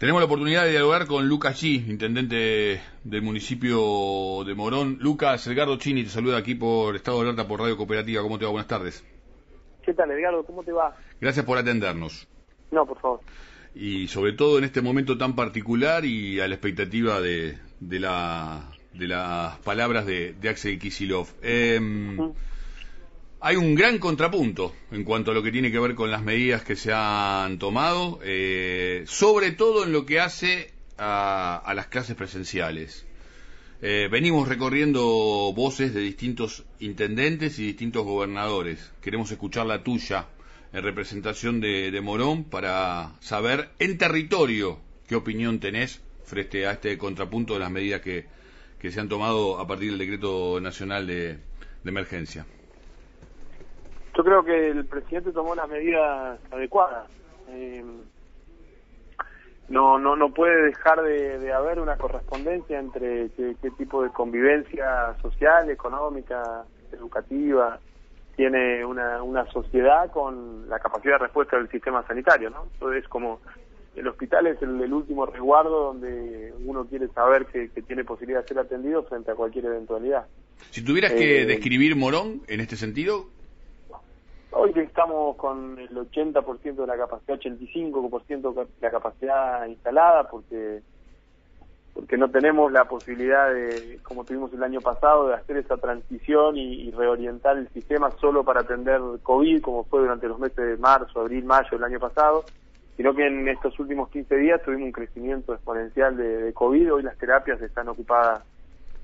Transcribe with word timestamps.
Tenemos 0.00 0.22
la 0.22 0.24
oportunidad 0.24 0.64
de 0.64 0.70
dialogar 0.70 1.06
con 1.06 1.28
Lucas 1.28 1.62
G, 1.62 1.86
intendente 1.86 2.80
del 3.04 3.20
municipio 3.20 4.42
de 4.46 4.54
Morón. 4.54 4.96
Lucas, 4.98 5.46
Edgardo 5.46 5.76
Chini 5.76 6.04
te 6.04 6.08
saluda 6.08 6.38
aquí 6.38 6.54
por 6.54 6.96
Estado 6.96 7.18
de 7.18 7.24
Alerta 7.24 7.46
por 7.46 7.60
Radio 7.60 7.76
Cooperativa. 7.76 8.22
¿Cómo 8.22 8.38
te 8.38 8.46
va? 8.46 8.50
Buenas 8.50 8.66
tardes. 8.66 9.04
¿Qué 9.82 9.92
tal, 9.92 10.10
Edgardo? 10.10 10.42
¿Cómo 10.46 10.62
te 10.62 10.72
va? 10.72 10.96
Gracias 11.20 11.44
por 11.44 11.58
atendernos. 11.58 12.26
No, 12.70 12.86
por 12.86 12.98
favor. 12.98 13.20
Y 13.74 14.08
sobre 14.08 14.32
todo 14.32 14.56
en 14.56 14.64
este 14.64 14.80
momento 14.80 15.18
tan 15.18 15.36
particular 15.36 16.06
y 16.06 16.40
a 16.40 16.48
la 16.48 16.54
expectativa 16.54 17.20
de, 17.20 17.58
de, 17.80 18.00
la, 18.00 18.70
de 18.94 19.06
las 19.06 19.58
palabras 19.58 20.06
de, 20.06 20.32
de 20.32 20.48
Axel 20.48 20.78
Kisilov. 20.78 21.28
Eh, 21.42 21.78
hay 23.42 23.56
un 23.56 23.74
gran 23.74 23.98
contrapunto 23.98 24.74
en 24.90 25.02
cuanto 25.02 25.30
a 25.30 25.34
lo 25.34 25.42
que 25.42 25.50
tiene 25.50 25.72
que 25.72 25.78
ver 25.78 25.94
con 25.94 26.10
las 26.10 26.22
medidas 26.22 26.62
que 26.62 26.76
se 26.76 26.92
han 26.92 27.58
tomado, 27.58 28.20
eh, 28.22 29.04
sobre 29.06 29.52
todo 29.52 29.84
en 29.84 29.92
lo 29.92 30.04
que 30.04 30.20
hace 30.20 30.70
a, 30.98 31.72
las 31.74 31.86
clases 31.86 32.16
presenciales. 32.16 33.06
Eh, 33.80 34.08
venimos 34.10 34.46
recorriendo 34.46 35.54
voces 35.56 35.94
de 35.94 36.00
distintos 36.02 36.64
intendentes 36.80 37.58
y 37.58 37.64
distintos 37.64 38.04
gobernadores. 38.04 38.92
Queremos 39.00 39.30
escuchar 39.30 39.64
la 39.64 39.82
tuya 39.82 40.28
en 40.74 40.82
representación 40.82 41.60
de, 41.60 41.98
Morón 42.02 42.44
para 42.44 43.14
saber 43.20 43.70
en 43.78 43.96
territorio 43.96 44.78
qué 45.08 45.16
opinión 45.16 45.60
tenés 45.60 46.02
frente 46.24 46.66
a 46.66 46.72
este 46.72 46.98
contrapunto 46.98 47.54
de 47.54 47.60
las 47.60 47.70
medidas 47.70 48.02
que, 48.02 48.26
se 48.90 49.00
han 49.00 49.08
tomado 49.08 49.58
a 49.58 49.66
partir 49.66 49.90
del 49.90 49.98
decreto 49.98 50.60
nacional 50.60 51.06
de 51.06 51.38
emergencia. 51.86 52.44
Yo 54.20 54.24
creo 54.24 54.44
que 54.44 54.68
el 54.68 54.84
presidente 54.84 55.32
tomó 55.32 55.54
las 55.54 55.66
medidas 55.66 56.38
adecuadas. 56.50 57.08
Eh, 57.48 57.82
no, 59.70 59.98
no, 59.98 60.14
no 60.14 60.34
puede 60.34 60.66
dejar 60.66 61.00
de, 61.00 61.50
haber 61.54 61.80
una 61.80 61.96
correspondencia 61.96 62.78
entre 62.78 63.30
qué, 63.30 63.70
tipo 63.78 64.02
de 64.02 64.10
convivencia 64.10 65.16
social, 65.22 65.70
económica, 65.70 66.64
educativa 66.92 67.80
tiene 68.36 68.84
una, 68.84 69.22
una 69.22 69.50
sociedad 69.50 70.10
con 70.12 70.68
la 70.68 70.78
capacidad 70.80 71.14
de 71.14 71.24
respuesta 71.24 71.56
del 71.56 71.70
sistema 71.70 72.06
sanitario, 72.06 72.50
¿no? 72.50 72.66
Entonces, 72.74 73.08
como 73.08 73.40
el 73.96 74.06
hospital 74.06 74.48
es 74.48 74.60
el, 74.60 74.92
último 74.92 75.24
resguardo 75.24 75.94
donde 75.94 76.52
uno 76.62 76.84
quiere 76.84 77.08
saber 77.08 77.46
que, 77.46 77.68
tiene 77.80 78.04
posibilidad 78.04 78.42
de 78.42 78.48
ser 78.48 78.58
atendido 78.58 79.02
frente 79.04 79.30
a 79.30 79.34
cualquier 79.34 79.64
eventualidad. 79.64 80.26
Si 80.72 80.84
tuvieras 80.84 81.12
que 81.12 81.40
eh, 81.40 81.46
describir 81.46 81.96
Morón 81.96 82.42
en 82.48 82.60
este 82.60 82.76
sentido, 82.76 83.30
Hoy 84.62 84.74
estamos 84.76 85.36
con 85.36 85.78
el 85.78 85.88
80% 85.88 86.74
de 86.74 86.86
la 86.86 86.94
capacidad, 86.94 87.40
85% 87.40 88.52
de 88.52 88.66
la 88.82 88.90
capacidad 88.90 89.66
instalada, 89.66 90.28
porque 90.28 90.82
porque 91.94 92.18
no 92.18 92.30
tenemos 92.30 92.70
la 92.70 92.84
posibilidad 92.84 93.50
de, 93.54 94.00
como 94.02 94.22
tuvimos 94.22 94.52
el 94.52 94.62
año 94.62 94.82
pasado, 94.82 95.28
de 95.28 95.34
hacer 95.36 95.56
esa 95.56 95.78
transición 95.78 96.58
y, 96.58 96.90
reorientar 96.90 97.56
el 97.56 97.70
sistema 97.70 98.10
solo 98.20 98.44
para 98.44 98.60
atender 98.60 99.00
COVID, 99.22 99.62
como 99.62 99.84
fue 99.84 100.00
durante 100.00 100.28
los 100.28 100.38
meses 100.38 100.56
de 100.56 100.76
marzo, 100.76 101.22
abril, 101.22 101.46
mayo 101.46 101.70
del 101.70 101.84
año 101.84 101.98
pasado, 101.98 102.44
sino 102.98 103.14
que 103.14 103.28
en 103.28 103.48
estos 103.48 103.78
últimos 103.80 104.10
15 104.10 104.36
días 104.36 104.62
tuvimos 104.62 104.88
un 104.88 104.92
crecimiento 104.92 105.54
exponencial 105.54 106.18
de, 106.18 106.42
de 106.42 106.52
COVID. 106.52 106.92
Hoy 106.92 107.02
las 107.02 107.16
terapias 107.16 107.62
están 107.62 107.88
ocupadas 107.88 108.42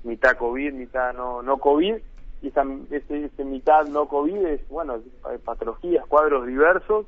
mitad 0.03 0.37
COVID, 0.37 0.71
mitad 0.73 1.15
no, 1.15 1.41
no 1.41 1.57
COVID, 1.57 1.95
y 2.41 2.49
esa, 2.49 2.63
ese, 2.91 3.43
mitad 3.43 3.85
no 3.87 4.07
COVID 4.07 4.45
es, 4.45 4.69
bueno, 4.69 4.99
patologías, 5.43 6.05
cuadros 6.07 6.45
diversos 6.45 7.07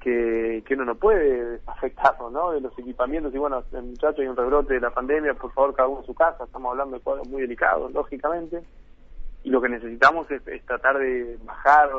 que, 0.00 0.62
que 0.66 0.74
uno 0.74 0.84
no 0.84 0.94
puede 0.94 1.60
afectarnos, 1.66 2.32
¿no? 2.32 2.52
De 2.52 2.60
los 2.60 2.78
equipamientos, 2.78 3.34
y 3.34 3.38
bueno, 3.38 3.62
muchachos, 3.72 4.20
hay 4.20 4.28
un 4.28 4.36
rebrote 4.36 4.74
de 4.74 4.80
la 4.80 4.90
pandemia, 4.90 5.34
por 5.34 5.52
favor, 5.52 5.74
cada 5.74 5.88
uno 5.88 6.00
en 6.00 6.06
su 6.06 6.14
casa, 6.14 6.44
estamos 6.44 6.70
hablando 6.70 6.96
de 6.96 7.02
cuadros 7.02 7.28
muy 7.28 7.42
delicados, 7.42 7.92
lógicamente, 7.92 8.62
y 9.42 9.50
lo 9.50 9.60
que 9.60 9.68
necesitamos 9.68 10.30
es, 10.30 10.42
tratar 10.66 10.98
de 10.98 11.38
bajar 11.44 11.90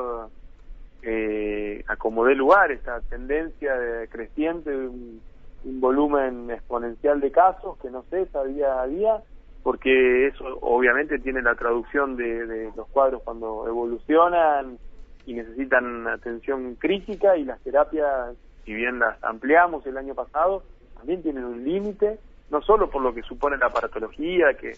eh, 1.01 1.84
a 1.88 1.96
como 1.96 2.25
dé 2.25 2.36
lugar 2.36 2.72
esta 2.72 3.01
tendencia 3.01 3.74
de 3.75 4.07
creciente, 4.07 4.69
un, 4.75 5.22
un 5.63 5.81
volumen 5.81 6.50
exponencial 6.51 7.19
de 7.19 7.31
casos 7.31 7.78
que 7.80 7.90
no 7.90 8.03
cesa 8.09 8.44
día 8.44 8.81
a 8.81 8.88
día, 8.88 9.24
porque 9.64 10.28
eso 10.28 10.46
obviamente 10.62 11.20
tiene 11.20 11.42
la 11.42 11.56
traducción 11.56 12.16
de, 12.16 12.72
los 12.75 12.88
cuadros 12.90 13.22
cuando 13.24 13.68
evolucionan 13.68 14.78
y 15.25 15.34
necesitan 15.34 16.08
atención 16.08 16.75
crítica 16.75 17.38
y 17.38 17.44
las 17.44 17.59
terapias, 17.62 18.36
si 18.66 18.74
bien 18.74 19.00
las 19.00 19.22
ampliamos 19.24 19.86
el 19.86 19.98
año 19.98 20.16
pasado, 20.16 20.64
también 20.96 21.22
tienen 21.22 21.44
un 21.44 21.64
límite, 21.64 22.19
no 22.50 22.62
solo 22.62 22.90
por 22.90 23.02
lo 23.02 23.14
que 23.14 23.22
supone 23.22 23.58
la 23.58 23.68
aparatología, 23.68 24.53
que, 24.56 24.74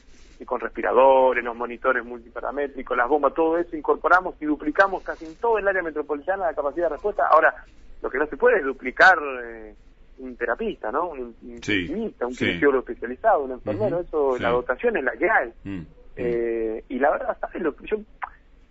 con 0.45 0.59
respiradores, 0.59 1.43
los 1.43 1.55
monitores 1.55 2.03
multiparamétricos, 2.03 2.97
las 2.97 3.07
bombas, 3.07 3.33
todo 3.33 3.57
eso 3.57 3.75
incorporamos 3.75 4.35
y 4.41 4.45
duplicamos 4.45 5.03
casi 5.03 5.25
en 5.25 5.35
todo 5.35 5.57
el 5.57 5.67
área 5.67 5.83
metropolitana 5.83 6.47
la 6.47 6.53
capacidad 6.53 6.87
de 6.87 6.95
respuesta. 6.95 7.27
Ahora, 7.31 7.53
lo 8.01 8.09
que 8.09 8.17
no 8.17 8.25
se 8.25 8.37
puede 8.37 8.57
es 8.57 8.65
duplicar 8.65 9.17
eh, 9.43 9.75
un 10.19 10.35
terapista, 10.35 10.91
¿no? 10.91 11.09
Un 11.09 11.35
intensivista, 11.41 12.27
un 12.27 12.35
kinesiólogo 12.35 12.79
especializado, 12.79 13.43
un 13.43 13.51
enfermero, 13.51 13.99
eso, 14.01 14.37
la 14.37 14.49
dotación 14.49 14.97
es 14.97 15.03
la 15.03 15.11
que 15.13 15.29
hay. 15.29 15.53
Mm. 15.63 15.81
Eh, 16.15 16.83
y 16.89 16.99
la 16.99 17.11
verdad, 17.11 17.37
¿sabes 17.39 17.61
lo 17.61 17.75
que 17.75 17.87
yo 17.87 17.97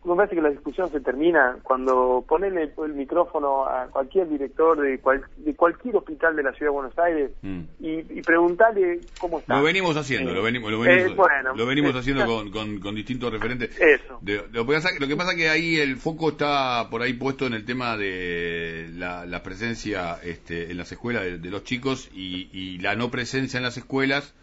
me 0.05 0.17
parece 0.17 0.35
que 0.35 0.41
la 0.41 0.49
discusión 0.49 0.91
se 0.91 1.01
termina 1.01 1.59
cuando 1.63 2.25
ponele 2.27 2.73
el, 2.83 2.95
micrófono 2.95 3.67
a 3.67 3.87
cualquier 3.89 4.29
director 4.29 4.81
de, 4.81 4.99
de 5.39 5.55
cualquier 5.55 5.97
hospital 5.97 6.37
de 6.37 6.43
la 6.43 6.53
ciudad 6.53 6.71
de 6.71 6.75
Buenos 6.75 6.99
Aires 6.99 7.31
mm. 7.43 7.61
y, 7.81 8.19
y, 8.19 8.23
preguntarle 8.23 9.01
cómo 9.21 9.41
está. 9.41 9.59
Lo 9.59 9.63
venimos 9.63 9.97
haciendo, 9.97 10.33
lo 10.33 10.43
venimos, 10.43 10.71
lo 10.71 10.81
venimos, 10.81 11.29
eh, 11.29 11.43
lo 11.55 11.67
venimos 11.67 11.95
haciendo 11.95 12.25
con, 12.51 12.81
con, 12.81 12.95
distintos 12.95 13.31
referentes. 13.31 13.79
Eso. 13.79 14.21
lo, 14.53 14.67
que 14.67 14.73
pasa, 14.73 14.89
lo 14.99 15.07
que 15.07 15.17
pasa 15.17 15.35
que 15.37 15.51
ahí 15.51 15.77
el 15.77 15.97
foco 15.97 16.31
está 16.31 16.89
por 16.91 17.03
ahí 17.03 17.13
puesto 17.13 17.47
en 17.47 17.53
el 17.53 17.67
tema 17.67 17.99
de 17.99 18.89
la, 18.95 19.43
presencia 19.43 20.19
este, 20.23 20.71
en 20.71 20.79
las 20.79 20.93
escuelas 20.93 21.25
de, 21.25 21.51
los 21.51 21.65
chicos 21.65 22.09
y, 22.15 22.49
y 22.53 22.79
la 22.79 22.95
no 22.95 23.11
presencia 23.11 23.59
en 23.59 23.65
las 23.65 23.77
escuelas 23.77 24.35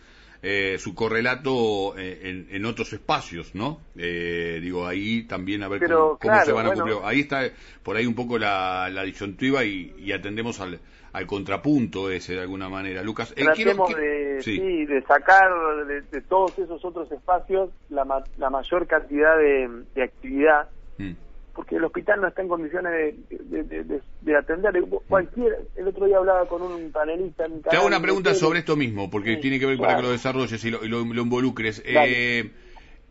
eh, 0.41 0.77
su 0.77 0.93
correlato 0.93 1.97
eh, 1.97 2.45
en, 2.49 2.65
otros 2.65 2.93
espacios, 2.93 3.55
¿no? 3.55 3.79
Eh, 3.97 4.59
digo, 4.61 4.85
ahí 4.85 5.23
también 5.23 5.63
a 5.63 5.67
ver 5.67 5.81
cómo, 5.89 6.17
se 6.45 6.51
van 6.51 6.67
a 6.67 6.73
cumplir. 6.73 6.97
Ahí 7.03 7.21
está 7.21 7.41
por 7.83 7.95
ahí 7.95 8.05
un 8.05 8.15
poco 8.15 8.37
la, 8.37 8.89
la 8.91 9.03
disyuntiva 9.03 9.63
y, 9.63 10.11
atendemos 10.11 10.59
al, 10.59 10.79
al 11.13 11.25
contrapunto 11.25 12.11
ese 12.11 12.33
de 12.33 12.41
alguna 12.41 12.69
manera. 12.69 13.01
Lucas, 13.01 13.33
tratemos 13.33 13.93
de, 13.95 14.41
sí. 14.41 14.85
de 14.85 15.01
sacar 15.03 15.49
de, 15.87 16.21
todos 16.21 16.57
esos 16.59 16.83
otros 16.85 17.11
espacios 17.11 17.69
la, 17.89 18.23
la 18.37 18.49
mayor 18.49 18.85
cantidad 18.87 19.37
de, 19.37 20.03
actividad. 20.03 20.69
Mm 20.97 21.26
porque 21.57 21.75
el 21.75 21.83
hospital 21.85 22.21
no 22.21 22.27
está 22.27 22.43
en 22.43 22.49
condiciones 22.49 23.15
de, 23.31 24.35
atender. 24.37 24.79
Cualquier, 25.07 25.57
el 25.75 25.87
otro 25.87 26.05
día 26.05 26.17
hablaba 26.17 26.47
con 26.47 26.61
un 26.61 26.91
panelista. 26.91 27.45
En 27.45 27.63
Te 27.63 27.75
hago 27.75 27.87
una 27.87 27.99
pregunta 27.99 28.35
sobre 28.35 28.59
esto 28.59 28.75
mismo, 28.75 29.09
porque 29.09 29.37
tiene 29.37 29.59
que 29.59 29.65
ver 29.65 29.79
para 29.79 29.95
que 29.95 30.03
lo 30.03 30.11
desarrolles 30.11 30.63
y 30.63 30.69
lo, 30.69 31.01
involucres. 31.01 31.81
Eh, 31.83 32.51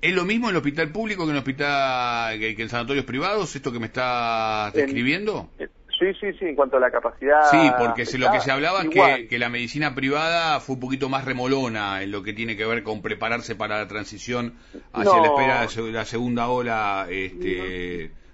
¿Es 0.01 0.15
lo 0.15 0.25
mismo 0.25 0.47
en 0.47 0.53
el 0.53 0.59
hospital 0.59 0.93
público 0.93 1.25
que 1.25 1.31
en 1.31 1.37
el 1.37 1.39
hospital 1.39 2.39
que, 2.39 2.55
en 2.57 2.69
sanatorios 2.69 3.05
privados, 3.05 3.57
esto 3.57 3.73
que 3.73 3.81
me 3.81 3.87
estás 3.87 4.73
describiendo? 4.75 5.51
Eh, 5.59 5.67
sí, 5.99 6.15
sí, 6.21 6.33
sí, 6.39 6.45
en 6.45 6.55
cuanto 6.55 6.77
a 6.77 6.81
la 6.81 6.93
capacidad. 6.93 7.51
Sí, 7.51 7.59
porque 7.77 8.05
lo 8.17 8.31
que 8.31 8.39
se 8.39 8.53
hablaba 8.53 8.83
es 8.83 8.91
que, 8.91 9.27
que, 9.27 9.41
la 9.41 9.49
medicina 9.49 9.97
privada 9.97 10.61
fue 10.61 10.75
un 10.75 10.81
poquito 10.81 11.09
más 11.09 11.25
remolona 11.25 12.01
en 12.05 12.13
lo 12.13 12.23
que 12.23 12.33
tiene 12.33 12.57
que 12.57 12.65
ver 12.65 12.85
con 12.85 13.03
prepararse 13.03 13.57
para 13.57 13.79
la 13.79 13.89
transición 13.89 14.55
hacia 14.93 15.21
la 15.21 15.27
espera 15.27 15.67
de 15.67 15.91
la 15.91 16.05
segunda 16.05 16.47
ola. 16.47 17.09
este 17.11 18.13
no, 18.13 18.26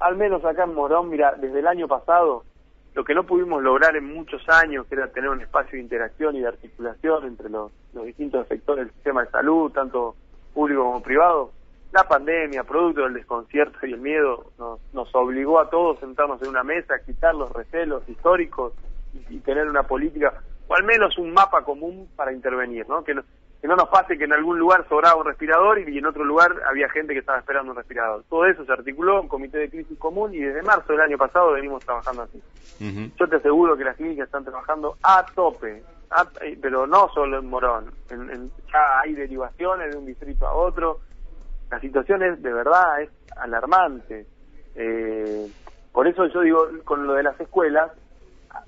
Al, 0.00 0.16
menos 0.16 0.44
acá 0.44 0.64
en 0.64 0.74
Morón, 0.74 1.08
mira, 1.08 1.34
desde 1.40 1.60
el 1.60 1.66
año 1.66 1.88
pasado, 1.88 2.44
lo 2.94 3.04
que 3.04 3.14
no 3.14 3.24
pudimos 3.24 3.62
lograr 3.62 3.96
en 3.96 4.12
muchos 4.12 4.46
años, 4.48 4.86
que 4.86 4.94
era 4.94 5.08
tener 5.08 5.30
un 5.30 5.40
espacio 5.40 5.72
de 5.72 5.82
interacción 5.82 6.36
y 6.36 6.40
de 6.40 6.48
articulación 6.48 7.26
entre 7.26 7.48
los, 7.48 7.72
distintos 8.04 8.46
sectores 8.48 8.86
del 8.86 8.94
sistema 8.94 9.24
de 9.24 9.30
salud, 9.30 9.72
tanto 9.72 10.16
público 10.52 10.84
como 10.84 11.02
privado, 11.02 11.52
la 11.92 12.06
pandemia, 12.08 12.64
producto 12.64 13.02
del 13.02 13.14
desconcierto 13.14 13.86
y 13.86 13.92
el 13.92 14.00
miedo, 14.00 14.50
nos, 14.58 14.80
nos 14.92 15.14
obligó 15.14 15.60
a 15.60 15.70
todos 15.70 15.98
a 15.98 16.00
sentarnos 16.00 16.42
en 16.42 16.48
una 16.48 16.64
mesa, 16.64 16.98
quitar 17.04 17.34
los 17.34 17.52
recelos 17.52 18.06
históricos 18.08 18.72
y, 19.30 19.38
tener 19.38 19.68
una 19.68 19.84
política, 19.84 20.42
o 20.66 20.74
al 20.74 20.84
menos 20.84 21.16
un 21.18 21.32
mapa 21.32 21.62
común 21.62 22.08
para 22.16 22.32
intervenir, 22.32 22.88
¿no? 22.88 23.04
Que, 23.04 23.14
que 23.64 23.68
no 23.68 23.76
nos 23.76 23.88
pase 23.88 24.18
que 24.18 24.24
en 24.24 24.32
algún 24.34 24.58
lugar 24.58 24.86
sobraba 24.90 25.16
un 25.16 25.24
respirador 25.24 25.78
y 25.78 25.96
en 25.96 26.04
otro 26.04 26.22
lugar 26.22 26.54
había 26.68 26.86
gente 26.90 27.14
que 27.14 27.20
estaba 27.20 27.38
esperando 27.38 27.70
un 27.70 27.78
respirador. 27.78 28.22
Todo 28.28 28.44
eso 28.44 28.62
se 28.62 28.70
articuló 28.70 29.22
en 29.22 29.28
comité 29.28 29.56
de 29.56 29.70
crisis 29.70 29.98
común 29.98 30.34
y 30.34 30.40
desde 30.40 30.60
marzo 30.60 30.92
del 30.92 31.00
año 31.00 31.16
pasado 31.16 31.52
venimos 31.52 31.82
trabajando 31.82 32.24
así. 32.24 32.42
Yo 33.18 33.26
te 33.26 33.36
aseguro 33.36 33.74
que 33.74 33.84
las 33.84 33.96
clínicas 33.96 34.26
están 34.26 34.44
trabajando 34.44 34.98
a 35.02 35.24
tope, 35.34 35.82
eh, 36.42 36.58
pero 36.60 36.86
no 36.86 37.08
solo 37.14 37.38
en 37.38 37.46
Morón, 37.46 37.90
en, 38.10 38.50
ya 38.70 39.00
hay 39.02 39.14
derivaciones 39.14 39.92
de 39.92 39.96
un 39.96 40.04
distrito 40.04 40.46
a 40.46 40.52
otro. 40.52 41.00
La 41.70 41.80
situación 41.80 42.22
es, 42.22 42.42
de 42.42 42.52
verdad, 42.52 43.00
es 43.00 43.08
alarmante. 43.38 44.26
Eh, 44.74 45.50
por 45.90 46.06
eso 46.06 46.26
yo 46.26 46.42
digo, 46.42 46.68
con 46.84 47.06
lo 47.06 47.14
de 47.14 47.22
las 47.22 47.40
escuelas, 47.40 47.92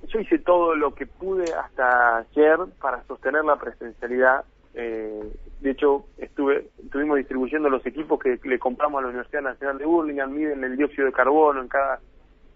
yo 0.09 0.21
hice 0.21 0.39
todo 0.39 0.75
lo 0.75 0.95
que 0.95 1.07
pude 1.07 1.45
hasta 1.53 2.17
ayer 2.17 2.57
para 2.81 3.05
sostener 3.05 3.45
la 3.45 3.57
presencialidad. 3.57 4.43
Eh, 4.79 5.33
de 5.61 5.71
hecho, 5.71 6.05
estuve, 6.19 6.69
estuvimos 6.85 7.17
distribuyendo 7.17 7.71
los 7.71 7.85
equipos 7.87 8.21
que 8.21 8.39
le 8.45 8.59
compramos 8.59 8.99
a 8.99 9.03
la 9.03 9.09
Universidad 9.09 9.41
Nacional 9.41 9.79
de 9.79 9.87
Burlingame, 9.87 10.35
miden 10.35 10.63
el 10.65 10.77
dióxido 10.77 11.07
de 11.07 11.13
carbono 11.13 11.63
en 11.63 11.69
cada 11.69 11.99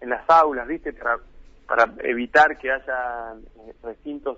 en 0.01 0.09
las 0.09 0.27
aulas, 0.29 0.67
¿viste? 0.67 0.93
Para, 0.93 1.17
para 1.67 1.91
evitar 2.03 2.57
que 2.57 2.71
haya 2.71 3.33
eh, 3.33 3.73
recintos 3.83 4.37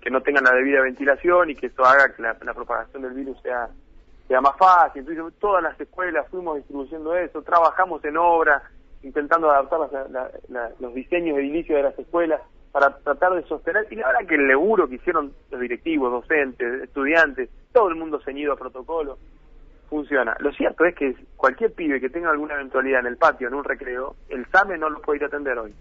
que, 0.00 0.10
no 0.10 0.20
tengan 0.20 0.44
la 0.44 0.52
debida 0.52 0.82
ventilación 0.82 1.50
y 1.50 1.56
que 1.56 1.66
eso 1.66 1.84
haga 1.84 2.14
que 2.14 2.22
la, 2.22 2.34
propagación 2.34 3.02
del 3.02 3.12
virus 3.12 3.40
sea 3.42 3.68
sea 4.28 4.40
más 4.40 4.56
fácil. 4.56 5.06
Entonces, 5.06 5.38
todas 5.40 5.62
las 5.62 5.78
escuelas 5.78 6.28
fuimos 6.30 6.56
distribuyendo 6.56 7.16
eso, 7.16 7.42
trabajamos 7.42 8.04
en 8.04 8.16
obra, 8.16 8.62
intentando 9.02 9.50
adaptar 9.50 9.80
los 10.78 10.94
diseños 10.94 11.38
edilicios 11.38 11.76
de 11.76 11.82
las 11.82 11.98
escuelas 11.98 12.40
para 12.74 12.90
tratar 12.90 13.34
de 13.34 13.44
sostener. 13.44 13.86
Y 13.88 13.94
la 13.94 14.08
verdad 14.08 14.26
que 14.26 14.34
el 14.34 14.48
laburo 14.48 14.88
que 14.88 14.96
hicieron 14.96 15.32
los 15.48 15.60
directivos, 15.60 16.10
docentes, 16.10 16.82
estudiantes, 16.82 17.48
todo 17.72 17.88
el 17.88 17.94
mundo 17.94 18.20
ceñido 18.24 18.52
a 18.52 18.56
protocolo, 18.56 19.16
funciona. 19.88 20.36
Lo 20.40 20.52
cierto 20.52 20.84
es 20.84 20.92
que 20.96 21.14
cualquier 21.36 21.72
pibe 21.72 22.00
que 22.00 22.10
tenga 22.10 22.30
alguna 22.30 22.54
eventualidad 22.54 22.98
en 22.98 23.06
el 23.06 23.16
patio, 23.16 23.46
en 23.46 23.54
un 23.54 23.62
recreo, 23.62 24.16
el 24.28 24.44
SAME 24.46 24.76
no 24.76 24.90
lo 24.90 25.00
puede 25.02 25.18
ir 25.18 25.22
a 25.22 25.26
atender 25.28 25.56
hoy. 25.56 25.72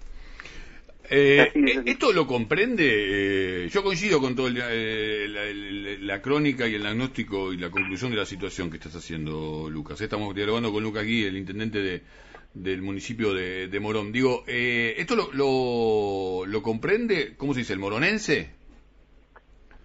Eh, 1.15 1.51
eh, 1.54 1.83
¿Esto 1.86 2.12
lo 2.12 2.25
comprende? 2.25 2.86
Eh, 2.88 3.69
yo 3.69 3.83
coincido 3.83 4.19
con 4.19 4.36
toda 4.36 4.50
la, 4.50 6.21
crónica 6.24 6.68
y 6.68 6.74
el 6.74 6.81
diagnóstico 6.81 7.54
y 7.54 7.57
la 7.57 7.69
conclusión 7.69 8.10
de 8.10 8.18
la 8.18 8.25
situación 8.25 8.71
que 8.71 8.77
estás 8.77 8.95
haciendo, 8.95 9.69
Lucas. 9.69 10.01
Estamos 10.01 10.33
dialogando 10.33 10.71
con 10.71 10.81
Lucas 10.81 11.04
aquí, 11.04 11.24
el 11.24 11.38
intendente 11.38 11.83
de, 11.83 12.01
del 12.56 12.81
municipio 12.81 13.31
de, 13.31 13.80
Morón. 13.80 14.12
Digo, 14.12 14.44
¿esto 14.48 15.15
lo, 15.15 16.48
lo, 16.48 16.62
comprende, 16.63 17.36
cómo 17.38 17.54
se 17.54 17.59
dice, 17.59 17.74
el 17.74 17.80
moronense? 17.80 18.50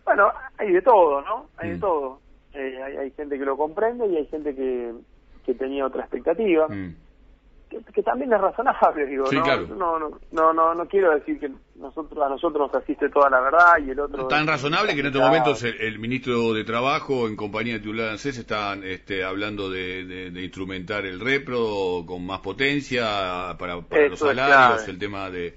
Bueno, 0.07 0.33
hay 0.57 0.73
de 0.73 0.81
todo, 0.81 1.21
¿no? 1.21 1.51
Hay 1.59 1.71
de 1.71 1.77
mm. 1.77 1.81
todo. 1.81 2.21
hay, 2.55 3.11
gente 3.11 3.39
que 3.39 3.45
lo 3.45 3.59
comprende 3.59 4.07
y 4.07 4.17
hay 4.17 4.27
gente 4.29 4.55
que, 4.55 4.95
que 5.45 5.53
tenía 5.53 5.85
otra 5.85 6.05
expectativa. 6.05 6.69
Mm 6.69 6.95
que, 7.69 8.03
también 8.03 8.33
es 8.33 8.41
razonable, 8.41 9.07
digo, 9.07 9.25
¿no? 9.31 9.99
¿no? 9.99 10.19
No, 10.33 10.53
no, 10.53 10.75
no, 10.75 10.89
quiero 10.89 11.15
decir 11.15 11.39
que 11.39 11.51
nosotros 11.77 12.25
a 12.25 12.29
nosotros 12.29 12.71
nos 12.71 12.83
asiste 12.83 13.09
toda 13.11 13.29
la 13.31 13.41
verdad 13.41 13.79
y 13.85 13.91
el 13.91 14.01
otro... 14.01 14.27
Tan 14.27 14.47
razonable 14.47 14.95
que 14.95 15.01
en 15.01 15.07
estos 15.07 15.23
momentos 15.23 15.63
el, 15.63 15.99
ministro 15.99 16.55
de 16.55 16.65
Trabajo 16.65 17.29
en 17.29 17.37
compañía 17.37 17.75
de 17.75 17.81
titular 17.81 18.11
ANSES 18.11 18.39
están 18.39 18.83
este, 18.85 19.25
hablando 19.25 19.71
de, 19.71 20.31
instrumentar 20.35 21.05
el 21.05 21.21
repro 21.21 22.05
con 22.07 22.25
más 22.25 22.41
potencia 22.41 23.57
para, 23.59 23.75
los 23.75 24.19
salarios, 24.19 24.89
el 24.89 24.99
tema 24.99 25.31
de, 25.31 25.55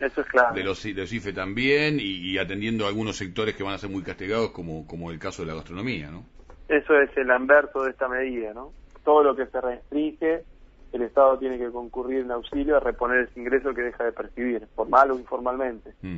de, 0.53 0.63
los, 0.63 0.83
de 0.83 1.03
IFE 1.03 1.33
también 1.33 1.97
y, 1.99 2.37
atendiendo 2.37 2.85
a 2.85 2.89
algunos 2.89 3.17
sectores 3.17 3.55
que 3.55 3.63
van 3.63 3.73
a 3.73 3.77
ser 3.77 3.89
muy 3.89 4.03
castigados 4.03 4.51
como, 4.51 4.85
como 4.87 5.11
el 5.11 5.19
caso 5.19 5.43
de 5.43 5.49
la 5.49 5.55
gastronomía, 5.55 6.09
¿no? 6.09 6.25
Eso 6.67 6.95
es 6.95 7.09
el 7.17 7.29
anverso 7.31 7.83
de 7.83 7.91
esta 7.91 8.07
medida, 8.07 8.53
¿no? 8.53 8.71
Todo 9.03 9.23
lo 9.23 9.35
que 9.35 9.45
se 9.47 9.59
restringe 9.59 10.43
el 10.91 11.03
Estado 11.03 11.38
tiene 11.38 11.57
que 11.57 11.71
concurrir 11.71 12.21
en 12.21 12.31
auxilio 12.31 12.77
a 12.77 12.79
reponer 12.79 13.27
ese 13.29 13.39
ingreso 13.39 13.73
que 13.73 13.81
deja 13.81 14.03
de 14.03 14.11
percibir, 14.11 14.67
formal 14.75 15.11
o 15.11 15.19
informalmente. 15.19 15.93
Mm. 16.01 16.17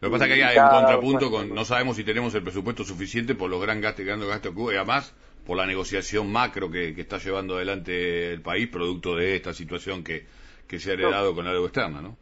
Lo 0.00 0.08
que 0.08 0.12
pasa 0.12 0.26
es 0.26 0.34
que 0.34 0.44
hay 0.44 0.58
un 0.58 0.68
contrapunto 0.68 1.30
con 1.30 1.54
no 1.54 1.64
sabemos 1.64 1.96
si 1.96 2.04
tenemos 2.04 2.34
el 2.34 2.42
presupuesto 2.42 2.84
suficiente 2.84 3.34
por 3.34 3.48
los 3.48 3.60
gran 3.60 3.80
gastos, 3.80 4.04
grandes 4.04 4.28
gastos 4.28 4.52
que 4.52 4.60
hubo 4.60 4.72
y 4.72 4.76
además 4.76 5.14
por 5.46 5.56
la 5.56 5.66
negociación 5.66 6.30
macro 6.30 6.70
que, 6.70 6.88
está 6.90 7.18
llevando 7.18 7.56
adelante 7.56 8.32
el 8.32 8.42
país 8.42 8.68
producto 8.68 9.16
de 9.16 9.36
esta 9.36 9.52
situación 9.52 10.02
que, 10.04 10.26
que 10.66 10.78
se 10.78 10.90
ha 10.90 10.94
heredado 10.94 11.34
con 11.34 11.44
la 11.44 11.52
deuda 11.52 11.66
externa, 11.66 12.00
¿no? 12.02 12.16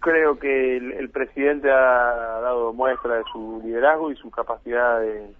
Creo 0.00 0.38
que 0.38 0.76
el 0.76 1.10
presidente 1.10 1.70
ha 1.70 2.40
dado 2.40 2.72
muestra 2.72 3.16
de 3.16 3.24
su 3.32 3.60
liderazgo 3.64 4.12
y 4.12 4.16
su 4.16 4.30
capacidad 4.30 5.00
de, 5.00 5.34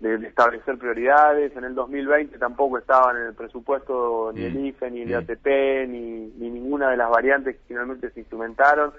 de, 0.00 0.26
establecer 0.26 0.78
prioridades. 0.78 1.54
En 1.56 1.64
el 1.64 1.74
2020 1.74 2.38
tampoco 2.38 2.78
estaban 2.78 3.16
en 3.16 3.26
el 3.26 3.34
presupuesto 3.34 4.32
ni 4.34 4.44
el 4.44 4.54
mm. 4.54 4.66
IFE, 4.66 4.90
ni 4.90 5.02
el 5.02 5.10
mm. 5.10 5.18
ATP, 5.18 5.46
ni, 5.88 6.32
ni 6.38 6.50
ninguna 6.50 6.90
de 6.90 6.96
las 6.96 7.10
variantes 7.10 7.56
que 7.56 7.62
finalmente 7.68 8.10
se 8.10 8.20
instrumentaron. 8.20 8.92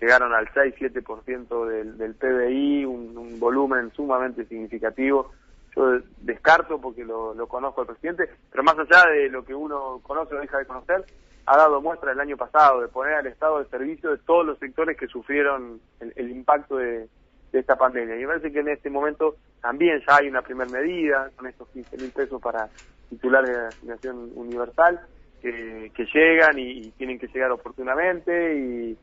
Llegaron 0.00 0.32
al 0.34 0.48
6-7% 0.48 1.66
del, 1.66 1.96
del 1.96 2.14
PBI, 2.14 2.84
un, 2.84 3.38
volumen 3.38 3.92
sumamente 3.92 4.44
significativo. 4.46 5.32
Yo 5.74 6.00
descarto 6.18 6.80
porque 6.80 7.04
lo, 7.04 7.34
lo 7.34 7.46
conozco 7.46 7.80
al 7.80 7.86
presidente, 7.86 8.28
pero 8.50 8.62
más 8.62 8.76
allá 8.78 9.10
de 9.10 9.30
lo 9.30 9.44
que 9.44 9.54
uno 9.54 10.00
conoce 10.02 10.34
o 10.34 10.40
deja 10.40 10.58
de 10.58 10.66
conocer, 10.66 11.04
ha 11.46 11.56
dado 11.56 11.80
muestra 11.80 12.12
el 12.12 12.20
año 12.20 12.36
pasado 12.36 12.82
de 12.82 12.88
poner 12.88 13.14
al 13.14 13.26
Estado 13.26 13.58
de 13.58 13.70
servicio 13.70 14.10
de 14.10 14.18
todos 14.18 14.44
los 14.44 14.58
sectores 14.58 14.96
que 14.96 15.06
sufrieron 15.06 15.80
el 15.98 16.30
impacto 16.30 16.76
de, 16.76 17.08
de 17.52 17.60
esta 17.60 17.76
pandemia. 17.76 18.16
Y 18.16 18.20
me 18.20 18.28
parece 18.28 18.50
que 18.50 18.60
en 18.60 18.68
este 18.68 18.90
momento 18.90 19.36
también 19.60 20.00
ya 20.06 20.16
hay 20.16 20.28
una 20.28 20.42
primera 20.42 20.70
medida 20.70 21.30
con 21.36 21.46
estos 21.46 21.68
15 21.68 21.96
mil 21.98 22.10
pesos 22.10 22.40
para 22.40 22.68
titulares 23.10 23.50
de 23.50 23.66
asignación 23.66 24.32
universal 24.34 25.00
que, 25.40 25.92
que 25.94 26.06
llegan 26.06 26.58
y, 26.58 26.90
tienen 26.92 27.18
que 27.18 27.28
llegar 27.28 27.50
oportunamente 27.50 28.54
y, 28.56 28.98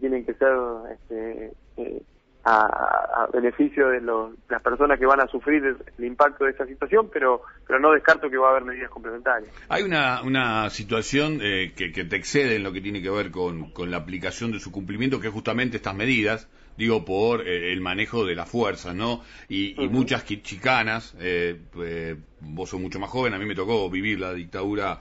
tienen 0.00 0.24
que 0.24 0.32
ser 0.32 0.48
este, 0.90 1.52
eh, 1.76 2.02
a, 2.44 3.28
beneficio 3.32 3.88
de 3.88 4.00
las 4.48 4.62
personas 4.62 4.98
que 4.98 5.06
van 5.06 5.20
a 5.20 5.26
sufrir 5.26 5.64
el, 5.64 6.04
impacto 6.04 6.44
de 6.44 6.50
esta 6.50 6.66
situación, 6.66 7.08
pero 7.12 7.42
pero 7.66 7.78
no 7.78 7.92
descarto 7.92 8.28
que 8.28 8.36
va 8.36 8.48
a 8.48 8.50
haber 8.50 8.64
medidas 8.64 8.90
complementarias. 8.90 9.52
Hay 9.68 9.82
una, 9.82 10.22
una 10.22 10.68
situación 10.70 11.38
eh, 11.40 11.72
que, 11.74 11.92
que, 11.92 12.04
te 12.04 12.16
excede 12.16 12.56
en 12.56 12.62
lo 12.62 12.72
que 12.72 12.80
tiene 12.80 13.00
que 13.00 13.10
ver 13.10 13.30
con, 13.30 13.70
con 13.70 13.90
la 13.90 13.98
aplicación 13.98 14.52
de 14.52 14.60
su 14.60 14.72
cumplimiento, 14.72 15.20
que 15.20 15.28
es 15.28 15.32
justamente 15.32 15.76
estas 15.76 15.94
medidas, 15.94 16.48
digo, 16.76 17.04
por 17.04 17.46
eh, 17.46 17.72
el 17.72 17.80
manejo 17.80 18.24
de 18.24 18.34
la 18.34 18.46
fuerza, 18.46 18.92
¿no? 18.92 19.22
Y, 19.48 19.74
muchas 19.90 20.24
chicanas, 20.24 21.14
eh, 21.20 21.60
eh, 21.80 22.16
vos 22.40 22.70
sos 22.70 22.80
mucho 22.80 22.98
más 22.98 23.10
joven, 23.10 23.34
a 23.34 23.38
mí 23.38 23.44
me 23.44 23.54
tocó 23.54 23.88
vivir 23.90 24.20
la 24.20 24.32
dictadura 24.32 25.00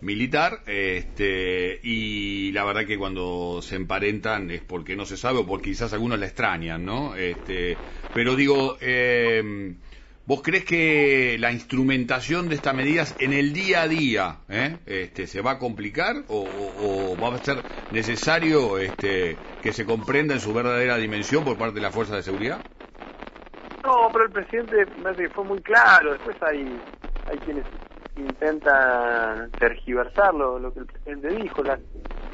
militar, 0.00 0.62
este, 0.66 1.80
y 1.82 2.52
la 2.52 2.64
verdad 2.64 2.86
que 2.86 2.98
cuando 2.98 3.60
se 3.62 3.76
emparentan 3.76 4.50
es 4.50 4.62
porque 4.62 4.96
no 4.96 5.06
se 5.06 5.16
sabe 5.16 5.38
o 5.40 5.46
porque 5.46 5.70
quizás 5.70 5.92
algunos 5.92 6.18
la 6.18 6.26
extrañan, 6.26 6.84
¿no? 6.84 7.14
Este, 7.16 7.78
pero 8.12 8.36
digo, 8.36 8.78
eh, 8.80 9.74
¿Vos 10.30 10.42
crees 10.42 10.64
que 10.64 11.38
la 11.40 11.50
instrumentación 11.50 12.48
de 12.48 12.54
estas 12.54 12.72
medidas 12.72 13.16
en 13.18 13.32
el 13.32 13.52
día 13.52 13.82
a 13.82 13.88
día 13.88 14.36
eh, 14.48 14.78
este, 14.86 15.26
se 15.26 15.40
va 15.40 15.52
a 15.52 15.58
complicar 15.58 16.22
o, 16.28 17.18
va 17.20 17.34
a 17.34 17.38
ser 17.38 17.64
necesario 17.90 18.78
este, 18.78 19.38
que 19.60 19.72
se 19.72 19.84
comprenda 19.84 20.34
en 20.34 20.40
su 20.40 20.54
verdadera 20.54 20.98
dimensión 20.98 21.42
por 21.42 21.58
parte 21.58 21.74
de 21.74 21.80
la 21.80 21.90
fuerza 21.90 22.14
de 22.14 22.22
seguridad? 22.22 22.60
No, 23.82 24.08
pero 24.12 24.26
el 24.26 24.30
presidente 24.30 24.86
fue 25.34 25.44
muy 25.44 25.60
claro. 25.62 26.12
Después 26.12 26.36
hay, 26.42 26.80
hay 27.26 27.38
quienes 27.38 27.64
intentan 28.16 29.50
tergiversar 29.52 30.34
lo, 30.34 30.72
que 30.72 30.80
el 30.80 30.86
presidente 30.86 31.28
dijo. 31.28 31.62
Las, 31.62 31.80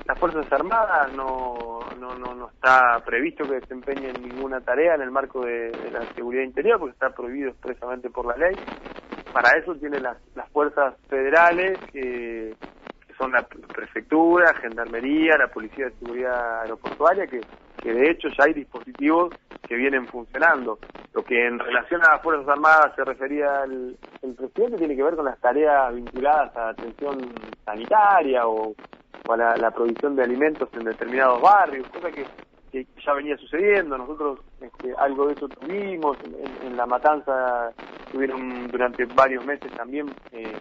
las 0.06 0.18
Fuerzas 0.18 0.50
Armadas 0.52 1.12
no, 1.14 1.80
no, 1.98 2.14
no, 2.16 2.34
no 2.34 2.48
está 2.48 3.02
previsto 3.04 3.44
que 3.44 3.60
desempeñen 3.60 4.14
ninguna 4.22 4.60
tarea 4.60 4.94
en 4.94 5.02
el 5.02 5.10
marco 5.10 5.44
de, 5.44 5.72
la 5.90 6.02
seguridad 6.14 6.44
interior, 6.44 6.78
porque 6.78 6.92
está 6.92 7.10
prohibido 7.10 7.50
expresamente 7.50 8.10
por 8.10 8.26
la 8.26 8.36
ley. 8.36 8.56
Para 9.32 9.58
eso 9.58 9.74
tienen 9.74 10.02
las, 10.02 10.16
las 10.34 10.48
fuerzas 10.50 10.94
federales, 11.08 11.78
que 11.92 12.54
son 13.18 13.32
la 13.32 13.42
prefectura, 13.42 14.54
gendarmería, 14.54 15.36
la 15.38 15.48
policía 15.48 15.86
de 15.86 15.92
seguridad 15.98 16.62
aeroportuaria, 16.62 17.26
que, 17.26 17.40
que 17.82 17.92
de 17.92 18.10
hecho 18.10 18.28
ya 18.28 18.44
hay 18.44 18.54
dispositivos 18.54 19.34
que 19.66 19.76
vienen 19.76 20.06
funcionando. 20.06 20.78
Lo 21.12 21.24
que 21.24 21.46
en 21.46 21.58
relación 21.58 22.04
a 22.04 22.12
las 22.12 22.22
Fuerzas 22.22 22.48
Armadas 22.48 22.94
se 22.94 23.04
refería 23.04 23.64
el, 23.64 23.96
presidente 24.36 24.78
tiene 24.78 24.96
que 24.96 25.02
ver 25.02 25.16
con 25.16 25.24
las 25.24 25.38
tareas 25.40 25.94
vinculadas 25.94 26.56
a 26.56 26.70
atención 26.70 27.18
sanitaria 27.64 28.46
o 28.46 28.74
o 29.28 29.36
la, 29.36 29.70
provisión 29.70 30.16
de 30.16 30.22
alimentos 30.22 30.68
en 30.74 30.84
determinados 30.84 31.40
barrios, 31.40 31.88
cosa 31.88 32.10
que, 32.10 32.26
ya 32.72 33.12
venía 33.14 33.36
sucediendo. 33.38 33.96
Nosotros 33.96 34.40
este, 34.60 34.94
algo 34.98 35.26
de 35.26 35.34
eso 35.34 35.48
tuvimos, 35.48 36.16
en, 36.62 36.76
la 36.76 36.86
matanza 36.86 37.72
tuvieron 38.12 38.68
durante 38.68 39.06
varios 39.06 39.44
meses 39.46 39.72
también 39.72 40.10
eh, 40.32 40.52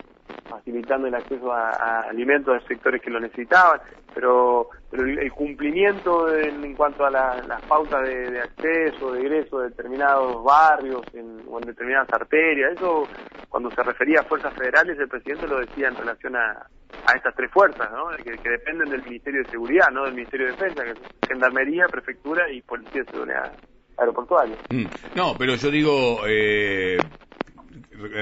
facilitando 0.50 1.08
el 1.08 1.16
acceso 1.16 1.52
a, 1.52 2.02
alimentos 2.02 2.56
a 2.56 2.68
sectores 2.68 3.02
que 3.02 3.10
lo 3.10 3.20
necesitaban, 3.20 3.80
pero, 4.14 4.70
pero 4.90 5.04
el, 5.04 5.32
cumplimiento 5.32 6.34
en, 6.34 6.76
cuanto 6.76 7.06
a 7.06 7.12
las 7.12 7.62
pautas 7.68 8.04
de, 8.04 8.40
acceso, 8.40 9.12
de 9.12 9.22
ingreso 9.22 9.60
de 9.60 9.70
determinados 9.70 10.44
barrios 10.44 11.02
o 11.50 11.60
en 11.60 11.66
determinadas 11.66 12.10
arterias, 12.14 12.74
eso 12.74 13.08
cuando 13.50 13.72
se 13.72 13.84
refería 13.84 14.22
a 14.22 14.24
fuerzas 14.24 14.54
federales 14.54 14.98
el 15.00 15.08
presidente 15.08 15.48
lo 15.48 15.60
decía 15.60 15.88
en 15.88 15.96
relación 15.96 16.36
a, 16.36 16.68
a 17.06 17.16
estas 17.16 17.36
tres 17.36 17.52
fuerzas, 17.52 17.90
¿no? 17.92 18.08
Que, 18.18 18.50
dependen 18.50 18.90
del 18.90 19.04
Ministerio 19.04 19.44
de 19.44 19.50
Seguridad, 19.50 19.90
no 19.92 20.06
del 20.06 20.14
Ministerio 20.14 20.48
de 20.48 20.52
Defensa, 20.54 20.84
que 20.84 20.92
es 20.92 21.00
Gendarmería, 21.28 21.88
Prefectura 21.88 22.50
y 22.52 22.62
Policía 22.62 23.04
de 23.04 23.12
Seguridad 23.12 23.52
Aeroportuaria. 23.98 24.56
Mm. 24.70 24.86
No, 25.16 25.36
pero 25.38 25.56
yo 25.56 25.70
digo, 25.70 26.20
eh, 26.28 26.98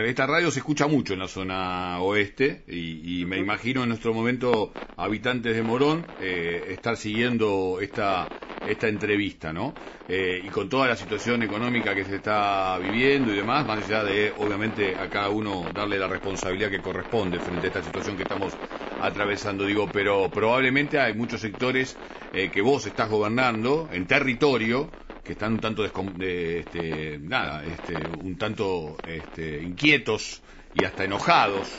esta 0.06 0.28
radio 0.28 0.52
se 0.52 0.60
escucha 0.60 0.88
mucho 0.88 1.14
en 1.14 1.20
la 1.20 1.28
zona 1.28 2.00
oeste 2.02 2.64
y, 2.68 3.26
me 3.26 3.38
imagino 3.38 3.84
en 3.84 3.90
nuestro 3.90 4.14
momento 4.14 4.74
habitantes 4.96 5.56
de 5.56 5.64
Morón 5.64 6.14
eh, 6.18 6.68
estar 6.70 6.98
siguiendo 6.98 7.80
esta 7.82 8.34
esta 8.64 8.88
entrevista, 8.88 9.52
¿no? 9.52 9.78
Eh, 10.08 10.42
y 10.42 10.50
con 10.50 10.70
toda 10.70 10.88
la 10.88 10.96
situación 10.96 11.44
económica 11.44 11.94
que 11.94 12.06
se 12.06 12.16
está 12.16 12.78
viviendo 12.80 13.34
y 13.34 13.36
demás, 13.36 13.66
más 13.66 13.80
allá 13.80 14.06
de, 14.06 14.34
obviamente, 14.38 14.98
a 14.98 15.10
cada 15.10 15.30
uno 15.30 15.72
darle 15.74 16.00
la 16.00 16.08
responsabilidad 16.08 16.70
que 16.70 16.82
corresponde 16.82 17.42
frente 17.42 17.68
a 17.68 17.70
esta 17.70 17.84
situación 17.84 18.16
que 18.16 18.24
estamos 18.24 18.58
atravesando, 18.98 19.66
digo, 19.66 19.92
pero 19.92 20.32
probablemente 20.32 20.98
hay 20.98 21.14
muchos 21.14 21.42
sectores 21.42 22.00
eh, 22.32 22.52
que 22.52 22.62
vos 22.62 22.86
estás 22.86 23.10
gobernando 23.10 23.90
en 23.92 24.08
territorio 24.08 24.94
que 25.24 25.34
están 25.34 25.54
un 25.54 25.60
tanto 25.60 25.86
este, 25.86 27.18
nada, 27.20 27.64
este, 27.64 27.96
un 28.24 28.38
tanto 28.38 28.98
este, 29.08 29.62
inquietos 29.62 30.44
y 30.74 30.84
hasta 30.84 31.06
enojados 31.06 31.70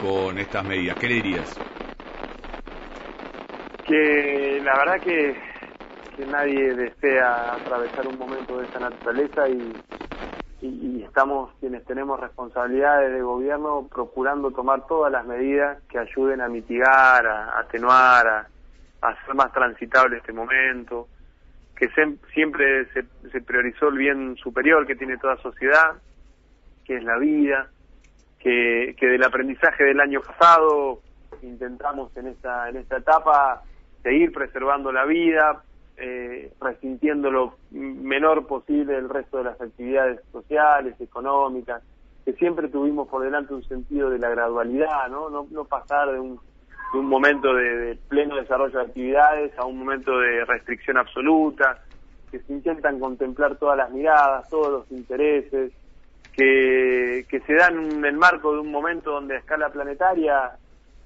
con 0.00 0.38
estas 0.38 0.64
medidas. 0.64 0.96
¿Qué 0.98 1.08
le 1.08 1.14
dirías? 1.14 1.58
Que 3.84 4.60
la 4.64 4.78
verdad 4.78 5.00
que, 5.00 5.36
que 6.16 6.26
nadie 6.26 6.74
desea 6.74 7.54
atravesar 7.54 8.06
un 8.06 8.18
momento 8.18 8.58
de 8.58 8.66
esa 8.66 8.78
naturaleza 8.78 9.48
y, 9.48 9.72
y, 10.62 11.02
estamos 11.02 11.50
quienes 11.60 11.84
tenemos 11.84 12.18
responsabilidades 12.18 13.12
de 13.12 13.22
gobierno 13.22 13.86
procurando 13.92 14.50
tomar 14.50 14.86
todas 14.86 15.12
las 15.12 15.26
medidas 15.26 15.82
que 15.88 15.98
ayuden 15.98 16.40
a 16.40 16.48
mitigar, 16.48 17.26
a, 17.26 17.58
atenuar, 17.58 18.26
a, 18.26 18.48
hacer 19.02 19.34
más 19.34 19.52
transitable 19.52 20.16
este 20.16 20.32
momento, 20.32 21.08
que 21.76 21.88
siempre 22.32 22.86
se, 22.92 23.04
se 23.30 23.40
priorizó 23.40 23.88
el 23.88 23.98
bien 23.98 24.36
superior 24.36 24.86
que 24.86 24.96
tiene 24.96 25.18
toda 25.18 25.36
sociedad, 25.38 25.96
que 26.84 26.96
es 26.96 27.04
la 27.04 27.18
vida, 27.18 27.68
que, 28.38 28.94
que 28.98 29.06
del 29.06 29.24
aprendizaje 29.24 29.84
del 29.84 30.00
año 30.00 30.20
pasado 30.20 31.00
intentamos 31.42 32.16
en 32.16 32.28
esta, 32.28 32.68
en 32.68 32.76
esta 32.76 32.98
etapa 32.98 33.62
seguir 34.02 34.32
preservando 34.32 34.92
la 34.92 35.04
vida, 35.04 35.62
eh, 35.96 36.52
resintiendo 36.60 37.30
lo 37.30 37.56
menor 37.70 38.46
posible 38.46 38.96
el 38.96 39.08
resto 39.08 39.38
de 39.38 39.44
las 39.44 39.60
actividades 39.60 40.20
sociales, 40.30 40.94
económicas, 41.00 41.82
que 42.24 42.32
siempre 42.34 42.68
tuvimos 42.68 43.08
por 43.08 43.22
delante 43.22 43.54
un 43.54 43.64
sentido 43.64 44.10
de 44.10 44.18
la 44.18 44.28
gradualidad, 44.28 45.08
no, 45.10 45.30
no, 45.30 45.46
no 45.50 45.64
pasar 45.64 46.12
de 46.12 46.20
un, 46.20 46.40
de 46.94 47.00
un 47.00 47.06
momento 47.06 47.52
de, 47.52 47.76
de, 47.76 47.96
pleno 48.08 48.36
desarrollo 48.36 48.78
de 48.78 48.84
actividades 48.84 49.58
a 49.58 49.66
un 49.66 49.78
momento 49.78 50.18
de 50.18 50.44
restricción 50.44 50.96
absoluta, 50.96 51.82
que 52.30 52.38
se 52.38 52.52
intentan 52.52 52.98
contemplar 52.98 53.56
todas 53.56 53.76
las 53.76 53.90
miradas, 53.90 54.48
todos 54.48 54.70
los 54.70 54.90
intereses, 54.92 55.72
que, 56.32 57.26
que 57.28 57.40
se 57.40 57.54
dan 57.54 57.90
en 57.92 58.04
el 58.04 58.16
marco 58.16 58.52
de 58.52 58.60
un 58.60 58.70
momento 58.70 59.12
donde 59.12 59.36
a 59.36 59.38
escala 59.38 59.70
planetaria 59.70 60.52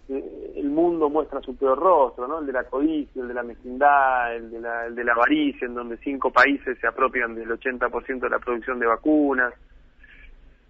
eh, 0.08 0.52
el 0.56 0.70
mundo 0.70 1.10
muestra 1.10 1.40
su 1.40 1.56
peor 1.56 1.78
rostro, 1.78 2.26
¿no? 2.26 2.38
El 2.38 2.46
de 2.46 2.52
la 2.52 2.64
codicia, 2.64 3.20
el 3.20 3.28
de 3.28 3.34
la 3.34 3.42
mezquindad, 3.42 4.34
el 4.34 4.50
de 4.50 4.60
la, 4.60 4.86
el 4.86 4.94
de 4.94 5.04
la 5.04 5.12
avaricia, 5.12 5.66
en 5.66 5.74
donde 5.74 5.98
cinco 5.98 6.30
países 6.30 6.78
se 6.80 6.86
apropian 6.86 7.34
del 7.34 7.48
80% 7.48 8.20
de 8.20 8.30
la 8.30 8.38
producción 8.38 8.78
de 8.78 8.86
vacunas. 8.86 9.52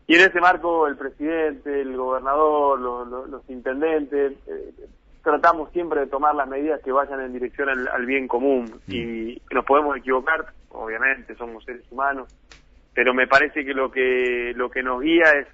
Y 0.08 0.14
en 0.14 0.22
ese 0.22 0.40
marco 0.40 0.86
el 0.88 0.96
presidente, 0.96 1.82
el 1.82 1.96
gobernador, 1.96 2.80
los, 2.80 3.50
intendentes, 3.50 4.32
eh, 4.48 4.74
tratamos 5.22 5.70
siempre 5.72 6.00
de 6.00 6.06
tomar 6.06 6.34
las 6.34 6.48
medidas 6.48 6.80
que 6.82 6.92
vayan 6.92 7.20
en 7.20 7.32
dirección 7.32 7.68
al, 7.68 7.88
al 7.88 8.06
bien 8.06 8.28
común. 8.28 8.80
Mm. 8.86 8.92
Y 8.92 9.42
nos 9.52 9.64
podemos 9.64 9.96
equivocar, 9.96 10.46
obviamente, 10.70 11.34
somos 11.36 11.64
seres 11.64 11.84
humanos, 11.90 12.28
pero 12.94 13.14
me 13.14 13.26
parece 13.26 13.64
que 13.64 13.74
lo 13.74 13.90
que 13.90 14.52
lo 14.56 14.70
que 14.70 14.82
nos 14.82 15.00
guía 15.00 15.24
es 15.38 15.46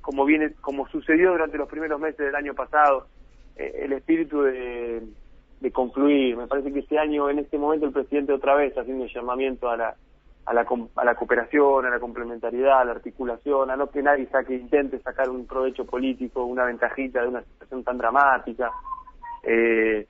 como 0.00 0.24
viene 0.24 0.52
como 0.60 0.88
sucedió 0.88 1.32
durante 1.32 1.58
los 1.58 1.68
primeros 1.68 2.00
meses 2.00 2.18
del 2.18 2.34
año 2.34 2.54
pasado 2.54 3.06
eh, 3.56 3.80
el 3.84 3.92
espíritu 3.92 4.42
de, 4.42 5.02
de 5.60 5.70
concluir 5.72 6.36
me 6.36 6.46
parece 6.46 6.72
que 6.72 6.80
este 6.80 6.98
año 6.98 7.30
en 7.30 7.38
este 7.38 7.58
momento 7.58 7.86
el 7.86 7.92
presidente 7.92 8.32
otra 8.32 8.56
vez 8.56 8.76
haciendo 8.76 9.04
un 9.04 9.08
llamamiento 9.08 9.68
a 9.70 9.76
la 9.76 9.96
a 10.46 10.54
la, 10.54 10.66
a 10.96 11.04
la 11.04 11.14
cooperación, 11.14 11.86
a 11.86 11.90
la 11.90 12.00
complementariedad, 12.00 12.80
a 12.80 12.84
la 12.84 12.92
articulación, 12.92 13.70
a 13.70 13.76
no 13.76 13.90
que 13.90 14.02
nadie 14.02 14.26
saque, 14.26 14.54
intente 14.54 14.98
sacar 15.00 15.28
un 15.28 15.46
provecho 15.46 15.84
político, 15.84 16.44
una 16.44 16.64
ventajita 16.64 17.22
de 17.22 17.28
una 17.28 17.42
situación 17.42 17.84
tan 17.84 17.98
dramática. 17.98 18.70
Eh, 19.42 20.06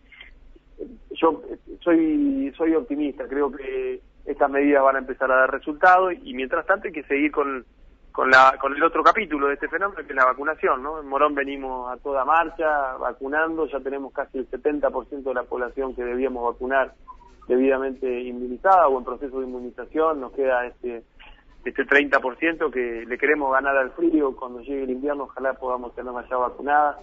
yo 1.11 1.43
soy 1.81 2.53
soy 2.57 2.75
optimista, 2.75 3.27
creo 3.29 3.53
que 3.53 4.01
estas 4.25 4.51
medidas 4.51 4.83
van 4.83 4.97
a 4.97 5.01
empezar 5.01 5.31
a 5.31 5.37
dar 5.37 5.51
resultados 5.51 6.15
y 6.23 6.35
mientras 6.35 6.67
tanto 6.67 6.87
hay 6.87 6.93
que 6.93 7.03
seguir 7.05 7.33
con, 7.33 7.65
con, 8.13 8.31
la, 8.31 8.57
con 8.61 8.75
el 8.75 8.83
otro 8.83 9.03
capítulo 9.03 9.49
de 9.49 9.55
este 9.55 9.69
fenómeno 9.69 10.03
que 10.03 10.13
es 10.13 10.17
la 10.17 10.25
vacunación. 10.25 10.83
¿no? 10.83 11.01
En 11.01 11.09
Morón 11.09 11.35
venimos 11.35 11.93
a 11.93 11.97
toda 11.97 12.25
marcha 12.25 12.97
vacunando, 12.97 13.67
ya 13.67 13.81
tenemos 13.81 14.13
casi 14.13 14.39
el 14.39 14.51
70% 14.51 15.23
de 15.23 15.35
la 15.35 15.43
población 15.43 15.95
que 15.95 16.05
debíamos 16.05 16.53
vacunar 16.53 16.95
debidamente 17.51 18.21
inmunizada 18.23 18.89
o 18.89 18.97
en 18.99 19.05
proceso 19.05 19.41
de 19.41 19.47
inmunización, 19.47 20.21
nos 20.21 20.33
queda 20.33 20.67
este 20.67 21.03
este 21.65 21.85
30% 21.85 22.71
que 22.71 23.05
le 23.07 23.19
queremos 23.19 23.53
ganar 23.53 23.77
al 23.77 23.91
frío 23.91 24.35
cuando 24.35 24.61
llegue 24.61 24.85
el 24.85 24.91
invierno, 24.93 25.25
ojalá 25.25 25.53
podamos 25.53 25.95
tener 25.95 26.13
ya 26.31 26.37
vacunada. 26.37 27.01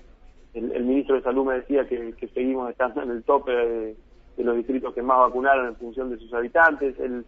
El, 0.56 0.84
ministro 0.84 1.16
de 1.16 1.22
Salud 1.22 1.46
me 1.46 1.56
decía 1.56 1.88
que, 1.88 2.16
seguimos 2.34 2.72
estando 2.72 3.04
en 3.04 3.12
el 3.12 3.24
tope 3.24 3.52
de, 3.52 3.96
de 4.36 4.44
los 4.44 4.56
distritos 4.56 4.96
que 4.96 5.04
más 5.04 5.20
vacunaron 5.20 5.68
en 5.68 5.76
función 5.76 6.10
de 6.10 6.18
sus 6.18 6.34
habitantes. 6.34 7.00
El, 7.00 7.24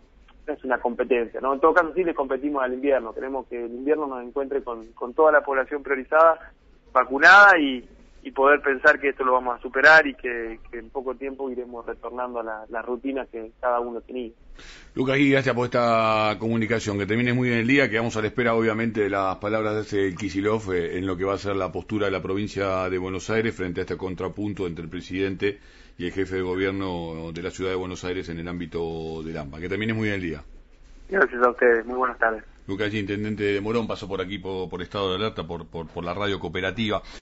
es 0.47 0.63
una 0.63 0.79
competencia, 0.79 1.39
¿no? 1.39 1.53
En 1.53 1.59
todo 1.59 1.75
caso 1.75 1.93
sí 1.93 2.03
le 2.03 2.15
competimos 2.15 2.63
al 2.63 2.73
invierno. 2.73 3.13
Queremos 3.13 3.45
que 3.47 3.65
el 3.65 3.71
invierno 3.71 4.07
nos 4.07 4.23
encuentre 4.23 4.63
con, 4.63 4.87
con 4.93 5.13
toda 5.13 5.31
la 5.31 5.41
población 5.41 5.83
priorizada, 5.83 6.51
vacunada 6.91 7.59
y, 7.59 7.87
y 8.23 8.31
poder 8.31 8.61
pensar 8.61 8.99
que 8.99 9.09
esto 9.09 9.23
lo 9.23 9.33
vamos 9.33 9.57
a 9.57 9.61
superar 9.61 10.05
y 10.07 10.13
que, 10.13 10.59
en 10.73 10.89
poco 10.89 11.15
tiempo 11.15 11.49
iremos 11.49 11.85
retornando 11.85 12.39
a 12.39 12.43
la, 12.43 12.65
las 12.69 12.85
rutinas 12.85 13.27
que 13.29 13.51
cada 13.59 13.79
uno 13.79 14.01
tenía. 14.01 14.31
Lucas, 14.95 15.17
y 15.17 15.31
gracias 15.31 15.55
por 15.55 15.65
esta 15.65 16.35
comunicación. 16.39 16.97
Que 16.97 17.05
termine 17.05 17.33
muy 17.33 17.49
bien 17.49 17.59
el 17.61 17.67
día, 17.67 17.89
que 17.89 17.97
vamos 17.97 18.17
a 18.17 18.21
la 18.21 18.27
espera, 18.27 18.55
obviamente, 18.55 19.01
de 19.01 19.09
las 19.09 19.37
palabras 19.37 19.75
de 19.75 19.81
ese 19.81 20.15
Kisilov 20.15 20.73
eh, 20.73 20.97
en 20.97 21.05
lo 21.05 21.15
que 21.15 21.23
va 21.23 21.35
a 21.35 21.37
ser 21.37 21.55
la 21.55 21.71
postura 21.71 22.07
de 22.07 22.11
la 22.11 22.21
provincia 22.21 22.89
de 22.89 22.97
Buenos 22.97 23.29
Aires 23.29 23.55
frente 23.55 23.81
a 23.81 23.83
este 23.83 23.97
contrapunto 23.97 24.67
entre 24.67 24.83
el 24.83 24.89
presidente 24.89 25.59
y 25.97 26.05
el 26.05 26.11
jefe 26.11 26.35
de 26.35 26.41
gobierno 26.41 27.31
de 27.33 27.41
la 27.43 27.51
ciudad 27.51 27.71
de 27.71 27.75
Buenos 27.75 28.03
Aires 28.03 28.29
en 28.29 28.39
el 28.39 28.47
ámbito 28.47 29.21
del 29.23 29.37
AMPA. 29.37 29.59
Que 29.59 29.69
termine 29.69 29.93
muy 29.93 30.03
bien 30.03 30.15
el 30.15 30.21
día. 30.21 30.43
Gracias 31.09 31.41
a 31.41 31.49
ustedes, 31.49 31.85
muy 31.85 31.97
buenas 31.97 32.17
tardes. 32.17 32.43
Lucas, 32.69 32.93
intendente 32.93 33.43
de 33.43 33.61
Morón, 33.61 33.87
pasó 33.87 34.07
por 34.07 34.21
aquí 34.21 34.37
por, 34.37 34.81
estado 34.83 35.09
de 35.09 35.15
alerta, 35.15 35.47
por, 35.47 35.65
por, 35.65 35.87
por 35.87 36.03
la 36.03 36.13
radio 36.13 36.39
cooperativa. 36.39 37.01